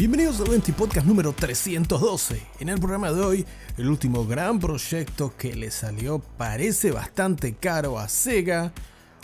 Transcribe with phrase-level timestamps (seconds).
[0.00, 2.40] Bienvenidos al 20 Podcast número 312.
[2.60, 7.98] En el programa de hoy, el último gran proyecto que le salió parece bastante caro
[7.98, 8.72] a Sega,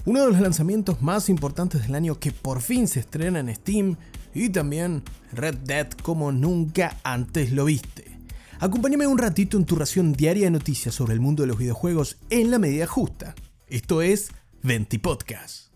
[0.05, 3.97] uno de los lanzamientos más importantes del año que por fin se estrena en Steam
[4.35, 5.03] y también
[5.33, 8.19] Red Dead como nunca antes lo viste.
[8.61, 12.19] Acompáñame un ratito en tu ración diaria de noticias sobre el mundo de los videojuegos
[12.29, 13.35] en la medida justa.
[13.67, 14.29] Esto es
[14.63, 15.71] 20 Podcast.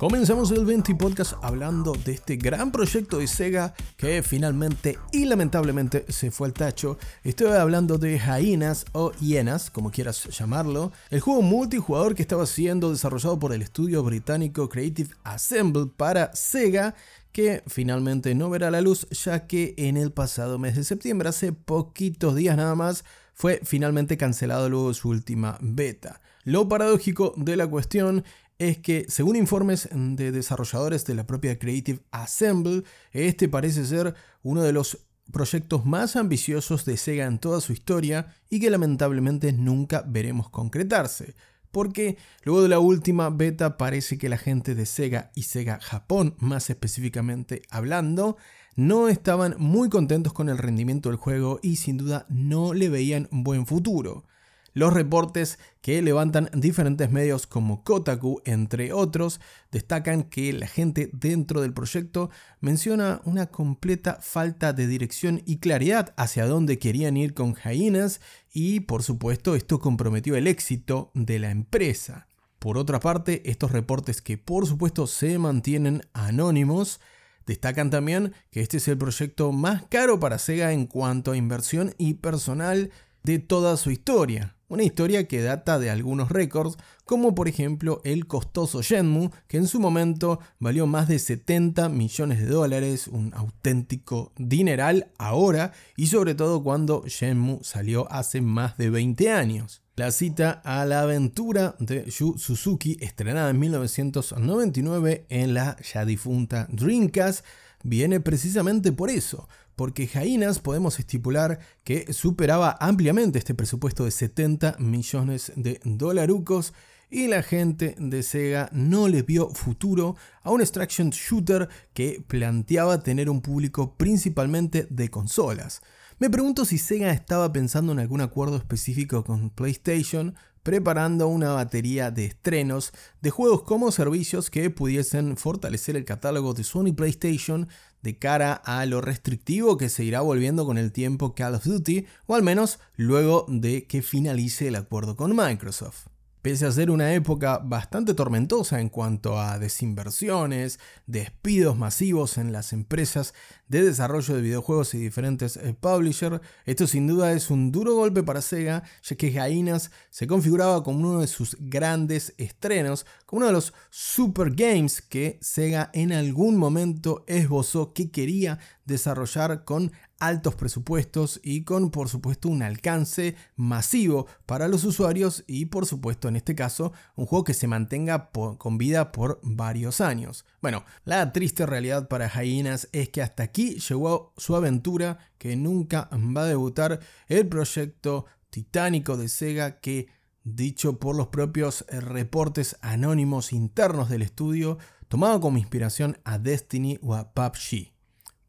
[0.00, 6.06] Comenzamos el 20 Podcast hablando de este gran proyecto de Sega que finalmente y lamentablemente
[6.08, 6.96] se fue al tacho.
[7.22, 12.90] Estoy hablando de Hyenas o Hienas, como quieras llamarlo, el juego multijugador que estaba siendo
[12.90, 16.94] desarrollado por el estudio británico Creative Assemble para Sega
[17.30, 21.52] que finalmente no verá la luz ya que en el pasado mes de septiembre, hace
[21.52, 23.04] poquitos días nada más,
[23.34, 26.22] fue finalmente cancelado luego de su última beta.
[26.44, 28.24] Lo paradójico de la cuestión
[28.60, 34.62] es que, según informes de desarrolladores de la propia Creative Assemble, este parece ser uno
[34.62, 34.98] de los
[35.32, 41.34] proyectos más ambiciosos de Sega en toda su historia y que lamentablemente nunca veremos concretarse.
[41.70, 46.34] Porque luego de la última beta parece que la gente de Sega y Sega Japón,
[46.38, 48.36] más específicamente hablando,
[48.76, 53.26] no estaban muy contentos con el rendimiento del juego y sin duda no le veían
[53.30, 54.26] buen futuro.
[54.72, 59.40] Los reportes que levantan diferentes medios como Kotaku, entre otros,
[59.72, 66.14] destacan que la gente dentro del proyecto menciona una completa falta de dirección y claridad
[66.16, 68.20] hacia dónde querían ir con Jainas
[68.52, 72.28] y por supuesto esto comprometió el éxito de la empresa.
[72.58, 77.00] Por otra parte, estos reportes que por supuesto se mantienen anónimos,
[77.46, 81.94] Destacan también que este es el proyecto más caro para Sega en cuanto a inversión
[81.98, 82.92] y personal
[83.24, 84.56] de toda su historia.
[84.70, 89.66] Una historia que data de algunos récords, como por ejemplo el costoso Shenmue, que en
[89.66, 96.36] su momento valió más de 70 millones de dólares, un auténtico dineral ahora, y sobre
[96.36, 99.82] todo cuando Shenmue salió hace más de 20 años.
[99.96, 106.68] La cita a la aventura de Yu Suzuki, estrenada en 1999 en la ya difunta
[106.70, 107.44] Dreamcast,
[107.82, 114.76] viene precisamente por eso, porque Jainas podemos estipular que superaba ampliamente este presupuesto de 70
[114.78, 116.74] millones de dolarucos
[117.10, 123.02] y la gente de Sega no le vio futuro a un extraction shooter que planteaba
[123.02, 125.82] tener un público principalmente de consolas.
[126.20, 132.10] Me pregunto si Sega estaba pensando en algún acuerdo específico con PlayStation, preparando una batería
[132.10, 137.68] de estrenos de juegos como servicios que pudiesen fortalecer el catálogo de Sony PlayStation
[138.02, 142.06] de cara a lo restrictivo que se irá volviendo con el tiempo Call of Duty,
[142.26, 146.06] o al menos luego de que finalice el acuerdo con Microsoft.
[146.42, 152.72] Pese a ser una época bastante tormentosa en cuanto a desinversiones, despidos masivos en las
[152.72, 153.34] empresas
[153.68, 158.22] de desarrollo de videojuegos y diferentes eh, publishers, esto sin duda es un duro golpe
[158.22, 163.48] para Sega, ya que Gainas se configuraba como uno de sus grandes estrenos, como uno
[163.48, 170.54] de los super games que Sega en algún momento esbozó que quería desarrollar con altos
[170.54, 176.36] presupuestos y con por supuesto un alcance masivo para los usuarios y por supuesto en
[176.36, 180.44] este caso un juego que se mantenga con vida por varios años.
[180.60, 186.08] Bueno, la triste realidad para Hyenas es que hasta aquí llegó su aventura que nunca
[186.12, 190.08] va a debutar el proyecto titánico de Sega que
[190.44, 194.78] dicho por los propios reportes anónimos internos del estudio
[195.08, 197.99] tomaba como inspiración a Destiny o a PUBG.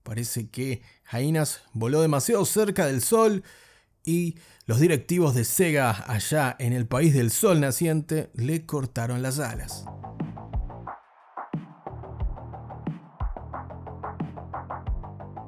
[0.03, 3.44] Parece que Jainas voló demasiado cerca del sol
[4.03, 4.35] y
[4.66, 9.85] los directivos de Sega allá en el país del sol naciente le cortaron las alas.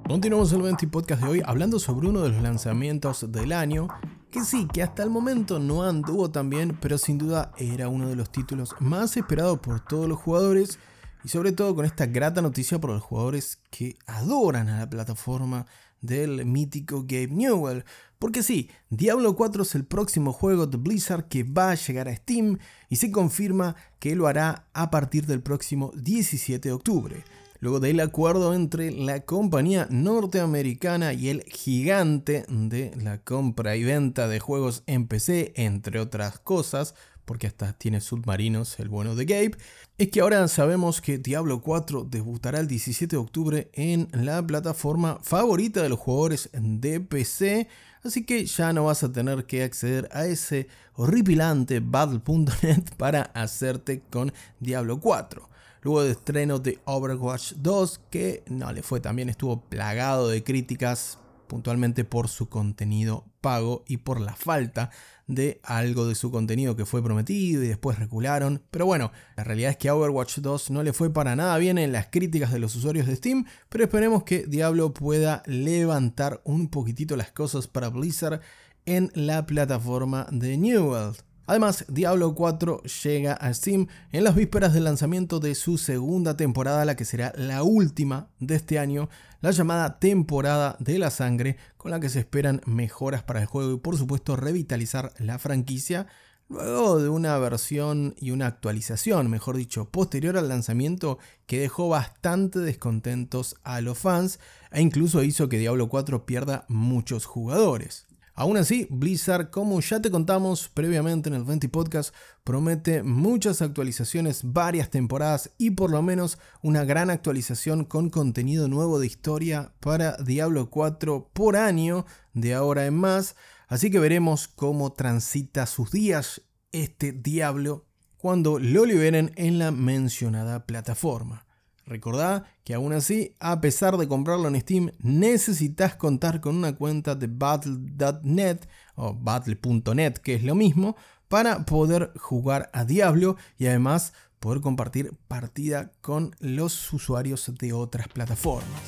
[0.08, 3.88] Continuamos el 20 podcast de hoy hablando sobre uno de los lanzamientos del año,
[4.30, 8.10] que sí, que hasta el momento no anduvo tan bien, pero sin duda era uno
[8.10, 10.78] de los títulos más esperados por todos los jugadores
[11.24, 15.66] y sobre todo con esta grata noticia para los jugadores que adoran a la plataforma
[16.02, 17.86] del mítico Gabe Newell.
[18.20, 22.16] Porque sí, Diablo 4 es el próximo juego de Blizzard que va a llegar a
[22.16, 22.60] Steam
[22.90, 27.24] y se confirma que lo hará a partir del próximo 17 de octubre.
[27.60, 34.28] Luego del acuerdo entre la compañía norteamericana y el gigante de la compra y venta
[34.28, 36.94] de juegos en PC, entre otras cosas,
[37.26, 39.58] porque hasta tiene submarinos el bueno de Gabe,
[39.98, 45.20] es que ahora sabemos que Diablo 4 debutará el 17 de octubre en la plataforma
[45.22, 47.68] favorita de los jugadores de PC,
[48.04, 54.02] así que ya no vas a tener que acceder a ese horripilante battle.net para hacerte
[54.10, 55.50] con Diablo 4.
[55.82, 61.18] Luego de estreno de Overwatch 2, que no le fue también, estuvo plagado de críticas
[61.48, 64.90] puntualmente por su contenido pago y por la falta
[65.28, 68.62] de algo de su contenido que fue prometido y después recularon.
[68.72, 71.92] Pero bueno, la realidad es que Overwatch 2 no le fue para nada bien en
[71.92, 77.16] las críticas de los usuarios de Steam, pero esperemos que Diablo pueda levantar un poquitito
[77.16, 78.42] las cosas para Blizzard
[78.86, 81.33] en la plataforma de New World.
[81.46, 86.86] Además, Diablo 4 llega a Steam en las vísperas del lanzamiento de su segunda temporada,
[86.86, 89.10] la que será la última de este año,
[89.42, 93.74] la llamada temporada de la sangre, con la que se esperan mejoras para el juego
[93.74, 96.08] y por supuesto revitalizar la franquicia,
[96.48, 102.60] luego de una versión y una actualización, mejor dicho, posterior al lanzamiento que dejó bastante
[102.60, 104.40] descontentos a los fans
[104.72, 108.08] e incluso hizo que Diablo 4 pierda muchos jugadores.
[108.36, 114.42] Aún así, Blizzard, como ya te contamos previamente en el 20 Podcast, promete muchas actualizaciones,
[114.44, 120.18] varias temporadas y por lo menos una gran actualización con contenido nuevo de historia para
[120.18, 123.36] Diablo 4 por año de ahora en más.
[123.68, 126.42] Así que veremos cómo transita sus días
[126.72, 127.86] este Diablo
[128.18, 131.43] cuando lo liberen en la mencionada plataforma.
[131.86, 137.16] Recordá que aún así, a pesar de comprarlo en Steam, necesitas contar con una cuenta
[137.16, 138.60] de battle.net
[138.96, 140.96] o battle.net, que es lo mismo,
[141.28, 148.08] para poder jugar a Diablo y además poder compartir partida con los usuarios de otras
[148.08, 148.82] plataformas.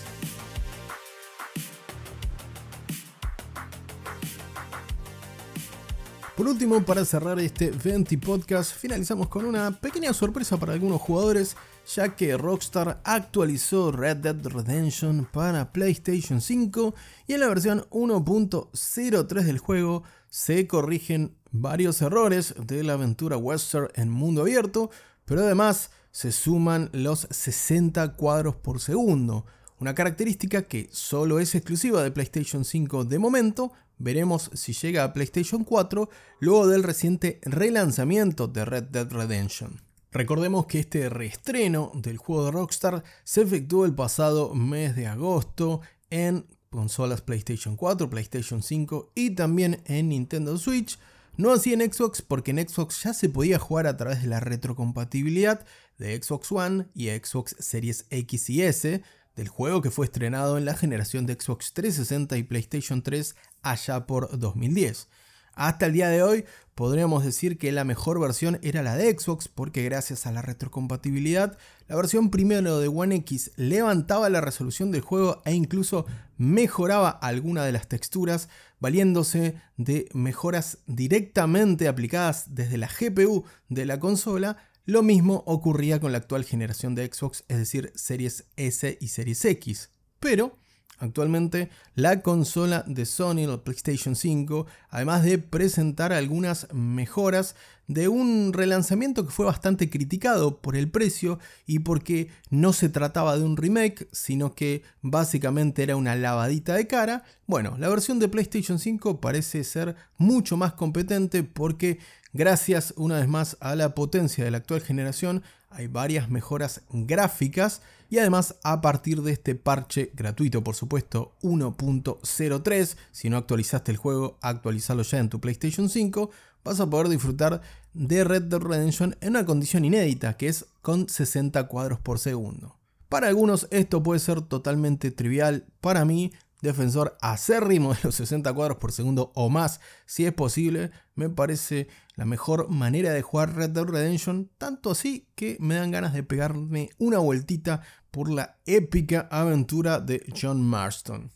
[6.36, 11.56] Por último, para cerrar este 20 podcast, finalizamos con una pequeña sorpresa para algunos jugadores
[11.96, 16.94] ya que Rockstar actualizó Red Dead Redemption para PlayStation 5
[17.28, 23.88] y en la versión 1.03 del juego se corrigen varios errores de la aventura western
[23.96, 24.90] en mundo abierto,
[25.24, 29.46] pero además se suman los 60 cuadros por segundo,
[29.86, 35.14] una característica que solo es exclusiva de PlayStation 5 de momento, veremos si llega a
[35.14, 36.10] PlayStation 4
[36.40, 39.80] luego del reciente relanzamiento de Red Dead Redemption.
[40.12, 45.82] Recordemos que este reestreno del juego de Rockstar se efectuó el pasado mes de agosto
[46.10, 50.98] en consolas PlayStation 4, PlayStation 5 y también en Nintendo Switch.
[51.38, 54.40] No así en Xbox porque en Xbox ya se podía jugar a través de la
[54.40, 55.64] retrocompatibilidad
[56.00, 59.04] de Xbox One y Xbox Series X y S
[59.36, 64.06] del juego que fue estrenado en la generación de Xbox 360 y PlayStation 3 allá
[64.06, 65.08] por 2010.
[65.56, 66.46] Hasta el día de hoy
[66.76, 71.58] podríamos decir que la mejor versión era la de Xbox porque gracias a la retrocompatibilidad,
[71.88, 76.06] la versión primero de One X levantaba la resolución del juego e incluso
[76.38, 78.50] mejoraba alguna de las texturas
[78.82, 84.58] valiéndose de mejoras directamente aplicadas desde la GPU de la consola.
[84.86, 89.44] Lo mismo ocurría con la actual generación de Xbox, es decir, Series S y Series
[89.44, 89.90] X.
[90.20, 90.58] Pero
[90.98, 97.56] Actualmente la consola de Sony, la PlayStation 5, además de presentar algunas mejoras
[97.88, 103.38] de un relanzamiento que fue bastante criticado por el precio y porque no se trataba
[103.38, 108.30] de un remake, sino que básicamente era una lavadita de cara, bueno, la versión de
[108.30, 112.00] PlayStation 5 parece ser mucho más competente porque
[112.36, 117.82] gracias una vez más a la potencia de la actual generación hay varias mejoras gráficas
[118.10, 123.98] y además a partir de este parche gratuito, por supuesto, 1.03, si no actualizaste el
[123.98, 126.30] juego, actualizalo ya en tu PlayStation 5,
[126.64, 127.62] vas a poder disfrutar
[127.94, 132.78] de Red Dead Redemption en una condición inédita, que es con 60 cuadros por segundo.
[133.10, 136.32] Para algunos esto puede ser totalmente trivial, para mí
[136.66, 141.88] defensor acérrimo de los 60 cuadros por segundo o más, si es posible, me parece
[142.16, 146.24] la mejor manera de jugar Red Dead Redemption, tanto así que me dan ganas de
[146.24, 147.82] pegarme una vueltita
[148.12, 151.32] por la épica aventura de John Marston.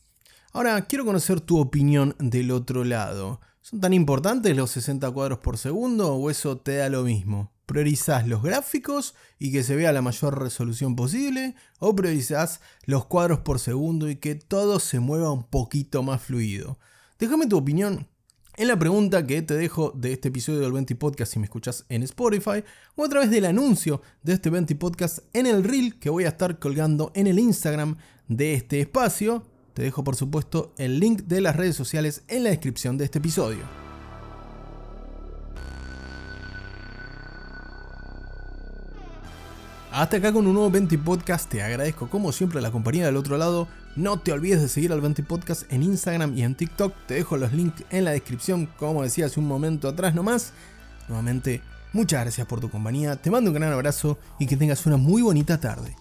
[0.52, 3.40] Ahora, quiero conocer tu opinión del otro lado.
[3.62, 7.52] ¿Son tan importantes los 60 cuadros por segundo o eso te da lo mismo?
[7.70, 11.54] ¿Priorizás los gráficos y que se vea la mayor resolución posible?
[11.78, 16.80] ¿O priorizás los cuadros por segundo y que todo se mueva un poquito más fluido?
[17.20, 18.08] Déjame tu opinión
[18.58, 21.86] en la pregunta que te dejo de este episodio del 20 Podcast si me escuchas
[21.90, 22.64] en Spotify
[22.96, 26.30] o a través del anuncio de este 20 Podcast en el reel que voy a
[26.30, 27.98] estar colgando en el Instagram
[28.28, 29.46] de este espacio.
[29.76, 33.20] Te dejo por supuesto el link de las redes sociales en la descripción de este
[33.20, 33.89] episodio.
[39.92, 43.38] Hasta acá con un nuevo 20 podcast, te agradezco como siempre la compañía del otro
[43.38, 46.94] lado, No te olvides de seguir al 20 Podcast en Instagram y en TikTok.
[47.08, 50.54] Te dejo los links en la descripción, como decía hace un momento atrás nomás.
[51.08, 53.16] Nuevamente, muchas gracias por tu compañía.
[53.16, 55.96] Te mando un gran abrazo y que tengas una muy bonita tarde.